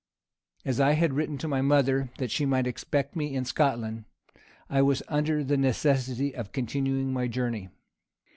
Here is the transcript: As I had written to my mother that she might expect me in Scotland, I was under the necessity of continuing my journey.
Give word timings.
As 0.65 0.79
I 0.79 0.93
had 0.93 1.13
written 1.13 1.37
to 1.37 1.47
my 1.47 1.61
mother 1.61 2.09
that 2.17 2.31
she 2.31 2.43
might 2.43 2.65
expect 2.65 3.15
me 3.15 3.35
in 3.35 3.45
Scotland, 3.45 4.05
I 4.67 4.81
was 4.81 5.03
under 5.07 5.43
the 5.43 5.57
necessity 5.57 6.33
of 6.35 6.51
continuing 6.53 7.13
my 7.13 7.27
journey. 7.27 7.69